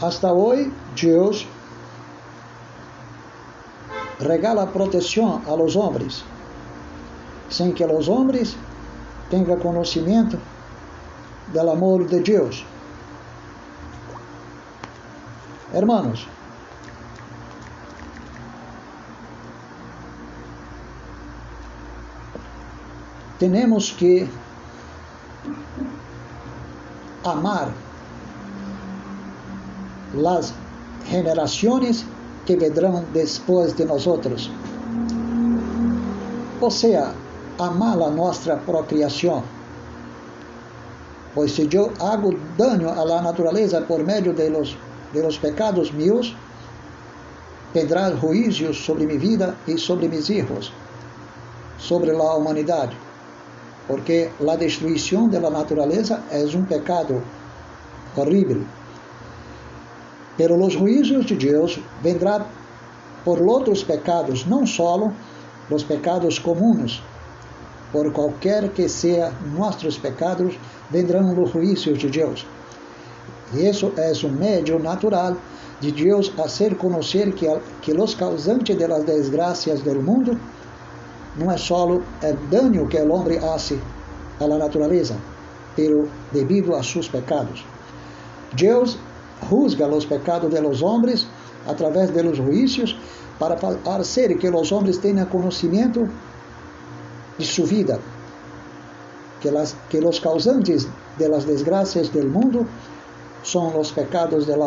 [0.00, 1.46] Hasta hoje, Deus
[4.24, 6.24] regala proteção a los homens,
[7.50, 8.56] sem que os homens
[9.30, 10.38] tenham conhecimento
[11.48, 12.64] do amor de Deus.
[15.72, 16.26] Hermanos,
[23.38, 24.28] temos que
[27.24, 27.68] amar
[30.14, 30.54] las
[31.06, 32.06] generaciones
[32.46, 34.50] que vendrão depois de nós outros.
[36.60, 37.14] Ou seja,
[37.58, 39.42] amar a nossa procriação.
[41.34, 44.76] Pois se eu hago dano à natureza por meio de los,
[45.12, 46.36] de los pecados meus,
[47.72, 50.72] vendrá juízos sobre minha vida e sobre meus filhos,
[51.76, 52.96] sobre a humanidade.
[53.88, 57.22] Porque a destruição da natureza é um pecado
[58.16, 58.64] horrível.
[60.36, 62.46] Pero os juízos de Deus vendrá
[63.24, 65.12] por outros pecados, não só
[65.70, 67.02] os pecados comuns,
[67.92, 70.58] por qualquer que seja nossos pecados,
[70.90, 72.46] vendrão os juízos de Deus.
[73.54, 75.36] Isso é um meio natural
[75.80, 77.46] de Deus hacer conhecer que,
[77.82, 80.38] que os causantes de las desgracias del mundo
[81.36, 82.02] não é só o
[82.50, 83.78] dano que o homem hace
[84.40, 85.16] la natureza,
[85.76, 87.64] pero debido a seus pecados.
[88.52, 88.98] Deus
[89.48, 91.26] juzga os pecados de los hombres
[91.66, 92.96] a través de los juicios
[93.38, 93.56] para
[93.96, 96.08] hacer que os homens tenham conhecimento
[97.38, 97.98] de sua vida,
[99.40, 100.86] que, las, que los causantes
[101.18, 102.66] de las desgracias del mundo
[103.42, 104.66] são os pecados de la.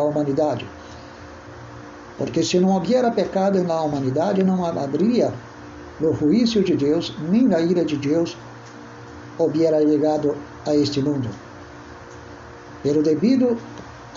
[2.18, 5.34] Porque se não houvera pecado na humanidade, não haveria
[6.02, 8.38] o juízo de Deus, nem a ira de Deus
[9.38, 10.36] hubiera chegado
[10.66, 11.30] a este mundo.
[12.84, 13.58] Pero devido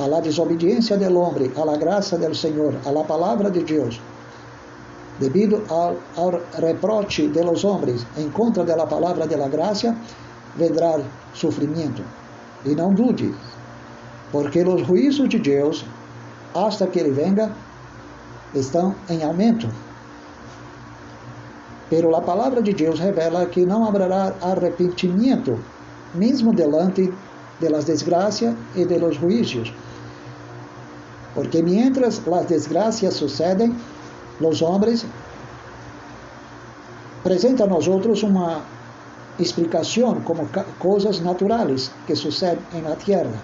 [0.00, 4.00] a la desobediência del hombre, a la graça del Senhor, a la palavra de Deus,
[5.18, 9.94] devido ao, ao reproche de los hombres em contra da palavra de la graça,
[10.56, 10.98] vendrá
[11.34, 12.02] sofrimento.
[12.64, 13.34] E não dude,
[14.32, 15.84] porque os juízos de Deus,
[16.54, 17.52] hasta que ele venga,
[18.54, 19.68] estão em aumento.
[21.90, 25.58] Pero a palavra de Deus revela que não haverá arrependimento,
[26.14, 27.12] mesmo delante
[27.60, 29.74] de las desgracias e de los juízos.
[31.34, 33.74] Porque mientras las desgracias sucedem,
[34.40, 35.06] os homens
[37.20, 38.62] apresentam a nós outros uma
[39.38, 43.38] explicação como coisas naturais que sucedem na terra.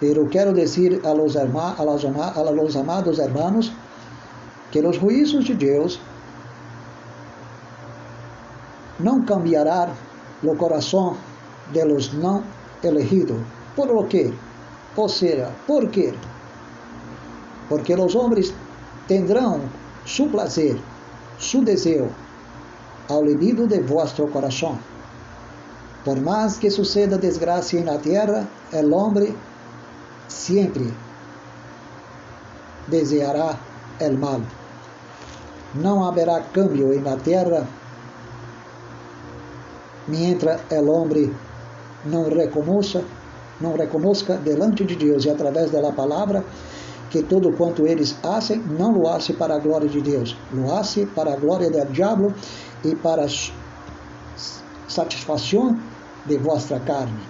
[0.00, 1.44] Pero quero dizer a los, a,
[1.84, 3.72] los, los amados hermanos
[4.70, 6.00] que os juízos de Deus
[8.98, 9.90] não cambiará
[10.42, 11.16] o coração
[11.72, 12.42] de los não
[12.82, 13.38] elegidos.
[13.76, 14.32] Por lo que?
[14.96, 16.14] Ou seja, por quê?
[17.68, 18.52] Porque os homens
[19.08, 19.62] tendrão
[20.04, 20.78] su prazer,
[21.38, 22.10] su desejo,
[23.08, 24.78] ao libido de vuestro coração.
[26.04, 29.34] Por mais que suceda desgraça na terra, o homem
[30.28, 30.92] sempre
[32.88, 33.58] deseará
[34.00, 34.40] el mal.
[35.74, 37.66] Não haverá cambio na terra
[40.08, 41.32] mientras el homem
[42.04, 43.04] não reconheça,
[43.62, 46.44] não reconozca delante de Deus e através da palavra
[47.10, 51.06] que todo quanto eles hacen não lo hace para a glória de Deus, lo hace
[51.06, 52.34] para a glória do diabo
[52.84, 53.28] e para a
[54.88, 55.78] satisfação
[56.26, 57.20] de vossa carne.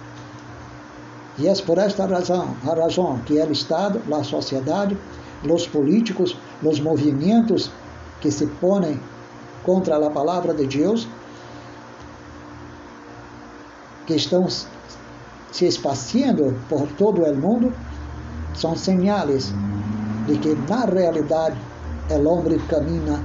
[1.37, 4.97] E é por esta razão, a razão que o Estado, a sociedade,
[5.43, 7.71] os políticos, os movimentos
[8.21, 8.99] que se põem
[9.63, 11.07] contra a palavra de Deus,
[14.05, 14.47] que estão
[15.53, 17.71] se espaciando por todo o mundo,
[18.55, 19.53] são sinais
[20.27, 21.55] de que, na realidade,
[22.09, 23.23] o homem caminha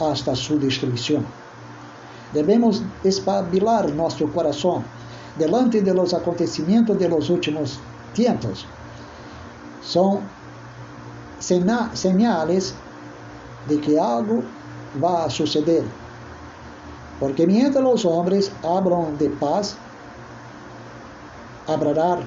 [0.00, 1.24] hasta sua destruição.
[2.32, 4.84] Devemos espabilar nosso coração
[5.38, 7.78] delante de los acontecimientos de los últimos
[8.12, 8.66] tiempos.
[9.80, 10.20] Son
[11.38, 12.74] señales
[13.68, 14.42] de que algo
[15.02, 15.84] va a suceder.
[17.20, 19.76] Porque mientras los hombres hablan de paz,
[21.68, 22.18] habrá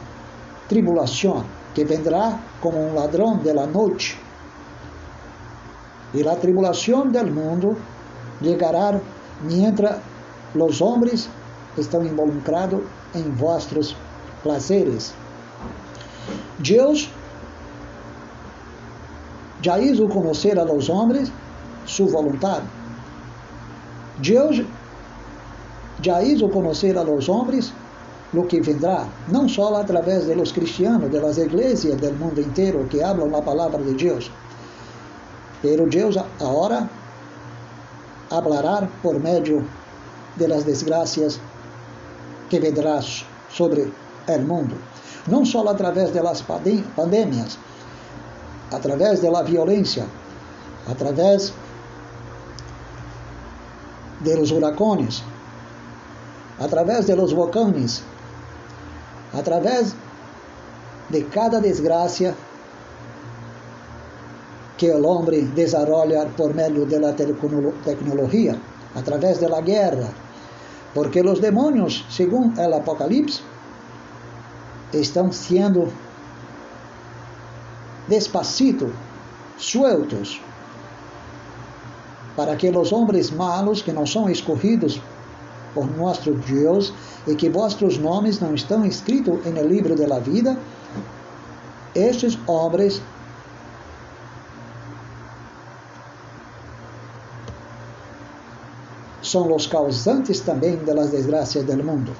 [0.70, 4.16] tribulación que vendrá como un ladrón de la noche.
[6.14, 7.76] Y la tribulación del mundo
[8.42, 9.00] llegará
[9.44, 9.98] mientras
[10.54, 11.30] los hombres
[11.78, 12.82] estão involucrados
[13.16, 13.96] em vossos
[14.44, 15.14] prazeres.
[16.60, 17.10] Deus
[19.62, 21.32] já hizo conhecer a los homens
[21.86, 22.66] sua vontade.
[24.20, 24.62] Deus
[26.02, 27.74] já hizo conhecer a los homens
[28.34, 32.88] lo que vendrá, não só através de los cristianos, de las iglesias del mundo inteiro
[32.90, 34.32] que hablam a palavra de Deus,
[35.62, 36.90] pero Deus agora
[38.30, 39.66] hablará por meio
[40.38, 41.40] de las desgracias
[42.50, 43.02] que vendrá
[43.50, 43.92] sobre
[44.28, 44.76] o mundo.
[45.28, 47.60] Não só através das pandemias,
[48.72, 50.06] através da violência,
[50.88, 51.54] através
[54.22, 55.24] de los huracanes,
[56.60, 58.04] através de los volcanes,
[59.34, 59.96] através
[61.10, 62.36] de cada desgraça
[64.78, 68.60] que o homem desarrolla por meio da tecnologia,
[68.96, 70.14] através da guerra.
[70.94, 73.42] Porque os demônios, segundo o Apocalipse,
[74.94, 75.92] estão sendo
[78.08, 78.92] despacito,
[79.58, 80.42] sueltos,
[82.36, 85.00] para que os homens malos que não são escolhidos
[85.74, 86.94] por nosso Deus
[87.28, 90.58] e que vossos nomes não estão escritos no livro da vida,
[91.96, 93.02] estes homens
[99.22, 102.12] são os causantes também das desgraças do mundo.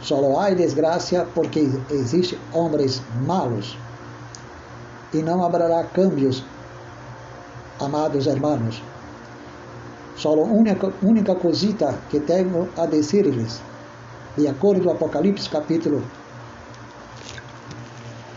[0.00, 3.76] Só há desgraça porque existem homens malos
[5.12, 6.44] e não haverá cambios,
[7.80, 8.82] amados irmãos.
[10.18, 13.60] Só única, única cosita que tenho a dizer-lhes,
[14.36, 16.02] de acordo com Apocalipse capítulo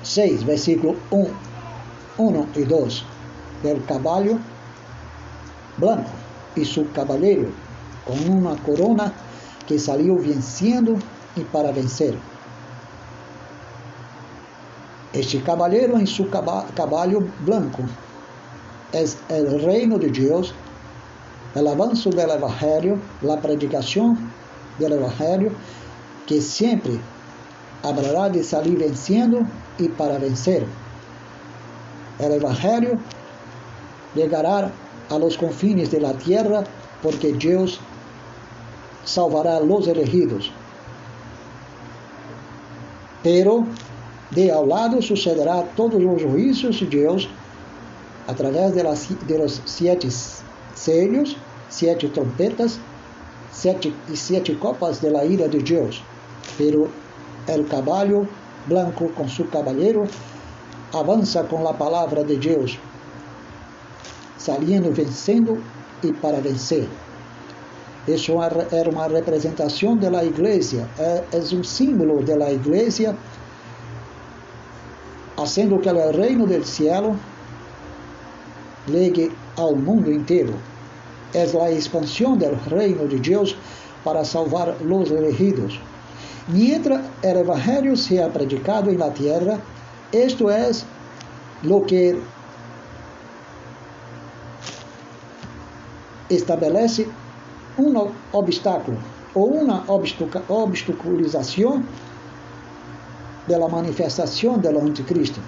[0.04, 1.26] 6, versículo 1,
[2.20, 3.06] 1 e 2,
[3.64, 4.40] del cavalo
[5.76, 6.12] branco
[6.56, 7.52] e seu cavaleiro
[8.06, 9.12] com uma corona
[9.66, 11.00] que saiu vencendo
[11.36, 12.16] e para vencer.
[15.16, 17.84] Este cavaleiro em seu cavalo branco
[18.94, 20.54] é o reino de Deus
[21.56, 22.99] el avanço do Evangelho,
[23.30, 24.18] a predicação
[24.80, 25.56] do Evangelho,
[26.26, 26.99] que sempre
[27.84, 29.45] haverá de sair vencendo
[29.80, 30.66] e para vencer.
[32.20, 32.99] O Evangelho
[34.16, 34.72] chegará
[35.10, 36.64] a los confines de la tierra,
[37.02, 37.80] porque Deus
[39.04, 40.52] salvará los elegidos.
[43.24, 43.66] Pero
[44.32, 47.30] de ao lado sucederá todos os juízos de Deus
[48.28, 50.10] através de, las, de los siete
[50.76, 51.38] selhos,
[51.69, 52.80] sete trompetas,
[53.51, 56.03] sete e sete copas de la ira de Deus.
[56.57, 56.89] Pero
[57.47, 58.28] el caballo
[58.67, 60.07] blanco com seu cavaleiro
[60.93, 62.78] avança com a palavra de Deus,
[64.38, 65.61] saliendo vencendo
[66.03, 66.88] e para vencer.
[68.07, 68.34] Isso
[68.72, 73.15] era uma representação da igreja, é, é um símbolo da igreja,
[75.38, 77.15] haciendo que o reino do cielo
[78.92, 80.54] llegue ao mundo inteiro
[81.34, 83.56] es la expansión del reino de Dios
[84.04, 85.80] para salvar los elegidos.
[86.48, 89.60] Mientras el Evangelio sea predicado en la tierra,
[90.12, 90.86] esto es
[91.88, 92.20] que
[96.30, 97.08] estabelece
[97.78, 98.98] um obstáculo
[99.34, 101.84] ou uma obstaculização
[103.48, 105.39] da manifestação do anticristo.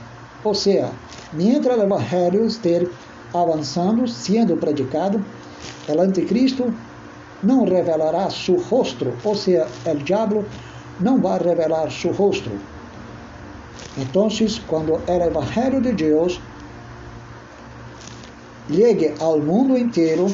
[0.43, 0.91] Ou seja,
[1.31, 2.87] mientras o evangelho estiver
[3.33, 5.23] avançando, sendo predicado,
[5.87, 6.73] El anticristo
[7.41, 10.45] não revelará seu rosto, ou seja, o diabo
[10.99, 12.49] não vai revelar seu rosto.
[13.97, 14.27] Então,
[14.67, 16.39] quando o Evangelho de Deus
[18.69, 20.27] llegue ao mundo inteiro,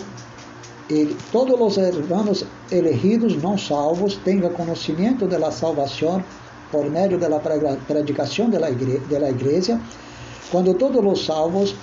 [0.89, 6.23] e todos os hermanos elegidos não salvos tenham conhecimento da salvação
[6.71, 7.39] por meio da
[7.87, 9.79] predicação da igreja,
[10.51, 11.75] quando todos os salvos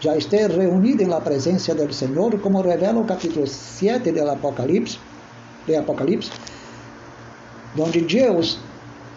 [0.00, 4.98] já esteja reunido na presença do Senhor, como revela o capítulo 7 do Apocalipse,
[5.66, 6.30] de Apocalipse,
[7.78, 8.58] onde Deus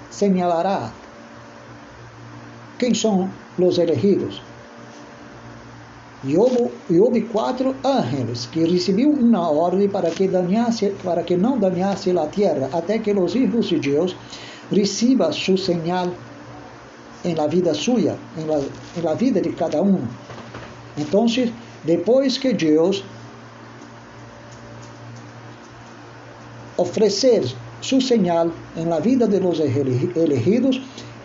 [0.09, 0.91] señalará
[2.79, 4.41] quem são os elegidos.
[6.23, 11.35] E houve, e houve quatro ángeles que recebiam uma ordem para que, danhasse, para que
[11.35, 14.15] não danhasse a terra, até que os filhos de Deus
[14.71, 16.11] recebam sua señal
[17.23, 18.59] em la vida suya, em la,
[18.97, 19.99] em la vida de cada um.
[20.97, 21.25] Então,
[21.83, 23.03] depois que Deus
[26.77, 27.43] oferecer
[27.81, 30.81] su señal en la vida de los elegidos,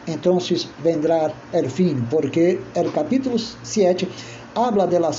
[0.06, 4.08] entonces vendrá el fin, porque el capítulo 7
[4.54, 5.10] habla de la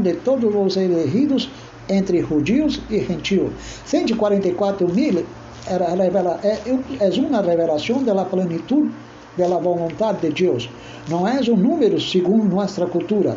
[0.00, 1.48] de todos los elegidos
[1.88, 3.50] entre judíos y gentios.
[3.84, 5.24] 144 mil
[5.68, 8.90] é uma revelação da plenitude
[9.36, 10.68] da vontade de Deus.
[11.08, 13.36] Não é um número segundo nossa cultura.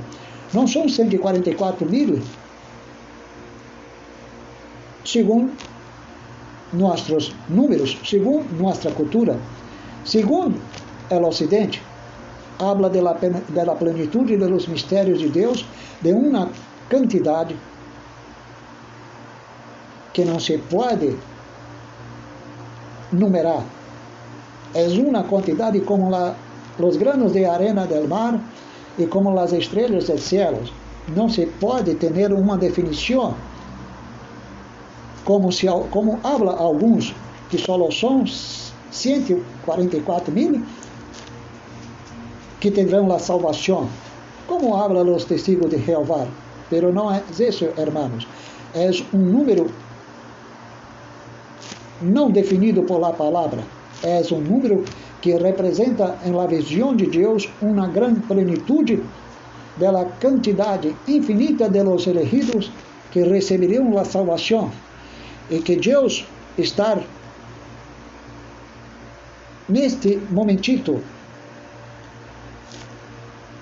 [0.53, 2.21] Não são 144 mil?
[5.05, 5.51] Segundo
[6.73, 9.39] nossos números, segundo nossa cultura,
[10.05, 10.59] segundo
[11.09, 11.81] o Ocidente,
[12.59, 15.65] habla de la, de la plenitude de los mistérios de Deus
[16.01, 16.49] de uma
[16.89, 17.55] quantidade
[20.13, 21.17] que não se pode
[23.11, 23.63] numerar.
[24.73, 26.35] É uma quantidade como la,
[26.77, 28.39] los granos de arena del mar
[28.99, 30.71] e como as estrelas dos céus.
[31.15, 33.33] Não se pode ter uma definição
[35.25, 37.15] como, se, como habla alguns
[37.49, 38.25] que só são
[38.91, 40.61] 144 mil
[42.59, 43.87] que terão a salvação.
[44.49, 46.25] como habla los testigos de Jehová.
[46.69, 48.27] Pero não é isso, hermanos.
[48.73, 49.71] É um número
[52.01, 53.63] não definido por la palavra.
[54.03, 54.83] É um número
[55.22, 59.03] que representa em la visão de Deus uma grande plenitude
[59.78, 62.72] da quantidade infinita de los elegidos
[63.11, 64.72] que receberiam a salvação
[65.49, 66.26] e que Deus
[66.57, 66.97] está
[69.67, 71.01] neste momentito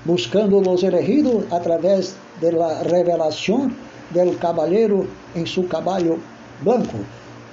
[0.06, 3.70] buscando os elegidos através da revelação
[4.12, 6.20] do cavaleiro em seu cavalo
[6.62, 6.98] branco.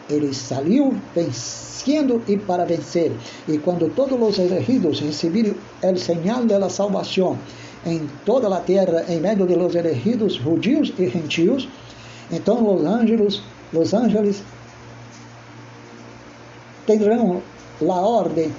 [0.09, 3.13] Ele saiu vencendo e para vencer.
[3.49, 7.39] E quando todos os elegidos receberam o sinal da salvação
[7.87, 11.69] em toda a terra, em meio de los elegidos judios e gentios,
[12.31, 13.43] então os anjos,
[13.73, 14.43] os ángeles
[16.87, 17.43] terão
[17.83, 18.53] a ordem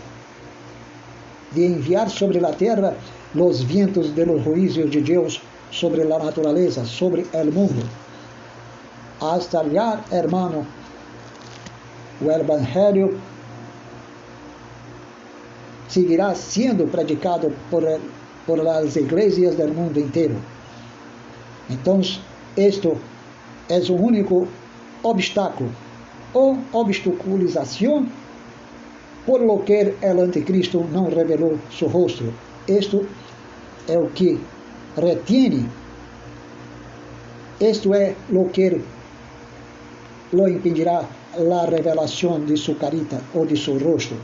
[1.51, 2.95] de enviar sobre a terra
[3.33, 5.41] os vientos de los juízos de Deus
[5.71, 7.89] sobre a natureza, sobre o mundo.
[9.19, 10.65] Hasta allá, hermano,
[12.21, 13.19] o Evangelho
[15.87, 17.83] seguirá sendo predicado por,
[18.45, 20.35] por as igrejas do mundo inteiro.
[21.69, 22.01] Então,
[22.57, 22.97] isto
[23.69, 24.47] é o único
[25.03, 25.71] obstáculo
[26.33, 28.07] ou obstaculização
[29.25, 32.31] por lo que o anticristo não revelou seu rosto.
[32.67, 33.07] Isto
[33.87, 34.39] é o que
[34.95, 35.69] retiene,
[37.59, 38.81] isto é o que
[40.33, 41.05] lo impedirá
[41.35, 44.15] a revelação de sua carita ou de seu rosto.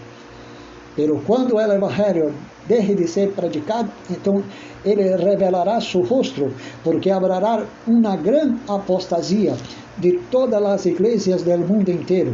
[0.95, 2.34] Pero quando o Evangelho
[2.68, 4.43] deixe de ser predicado, então
[4.84, 6.51] ele revelará seu rosto,
[6.84, 9.55] porque haverá uma grande apostasia
[9.97, 12.34] de todas as igrejas do mundo inteiro.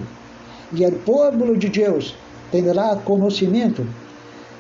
[0.74, 2.16] E o povo de Deus
[2.52, 3.86] terá conhecimento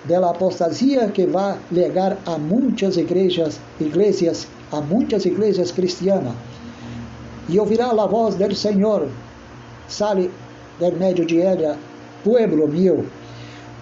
[0.05, 6.33] da apostasia que vai legar a muitas igrejas, igrejas, a muitas igrejas cristianas.
[7.49, 9.09] E ouvirá a voz do Senhor,
[9.87, 10.29] sale
[10.79, 11.77] del meio de ella,
[12.23, 13.05] pueblo meu,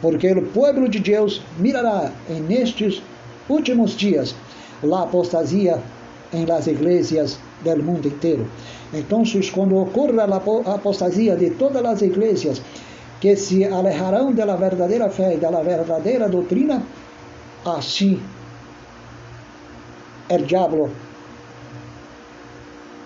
[0.01, 3.01] porque o pueblo de Deus mirará em nestes
[3.49, 4.35] últimos dias
[4.83, 5.81] a apostasia
[6.33, 8.47] em las igrejas del mundo inteiro.
[8.93, 12.61] Então, quando ocorra a apostasia de todas as igrejas
[13.19, 16.83] que se alejarão da verdadeira fé e da verdadeira doutrina,
[17.65, 18.21] assim
[20.29, 20.89] o diabo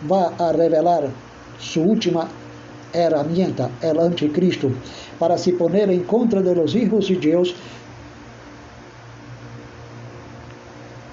[0.04, 1.10] vai a revelar
[1.60, 2.30] sua última
[2.94, 4.72] herramienta, o anticristo,
[5.20, 7.56] para se poner em contra de los hijos de Deus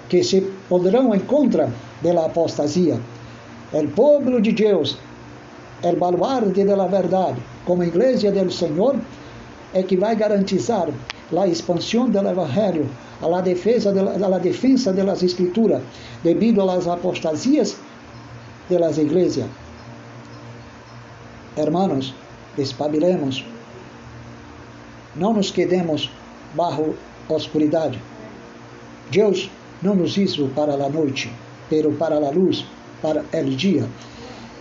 [0.08, 1.68] que se poderão em contra
[2.02, 3.00] da apostasia.
[3.72, 4.96] O povo de Deus,
[5.82, 8.96] o baluarte da verdade, como igreja do Senhor,
[9.74, 10.88] é que vai garantizar
[11.36, 12.88] a expansão do Evangelho,
[13.20, 15.82] a defesa de, a defesa das Escrituras,
[16.22, 17.76] devido às apostasias
[18.70, 19.46] das igrejas.
[21.56, 22.14] Hermanos,
[22.54, 23.42] despabilemos,
[25.14, 26.10] não nos quedemos
[26.54, 26.94] bajo
[27.28, 27.98] oscuridade.
[29.10, 29.50] Deus
[29.82, 31.32] não nos hizo para a noite,
[31.70, 32.66] pero para a luz,
[33.00, 33.88] para o dia.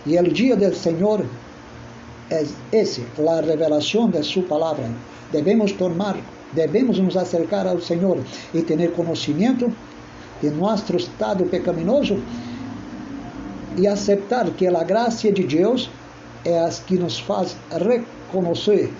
[0.06, 1.26] E o dia do Senhor
[2.30, 4.90] é esse, a revelação de Sua palavra.
[5.30, 6.16] Devemos tomar,
[6.52, 8.18] devemos nos acercar ao Senhor
[8.54, 9.70] e ter conhecimento
[10.40, 12.22] de nosso estado pecaminoso
[13.76, 15.90] e aceitar que a graça de Deus
[16.46, 18.92] é a que nos faz reconhecer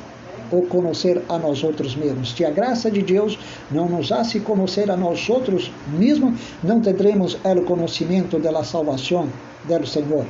[0.51, 2.33] ou conhecer a nós outros mesmos.
[2.33, 3.39] Se a graça de Deus
[3.71, 9.29] não nos hace conhecer a nós outros mesmos, não teremos o conhecimento da salvação
[9.65, 10.27] do Senhor.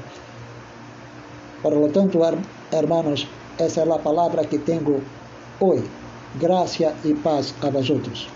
[1.62, 2.20] Por lo tanto,
[2.72, 3.26] hermanos,
[3.58, 5.02] essa é a palavra que tenho
[5.58, 5.84] hoje.
[6.36, 8.35] Graça e paz a vosotros.